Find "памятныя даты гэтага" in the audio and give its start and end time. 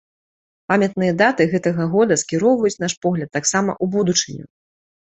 0.71-1.87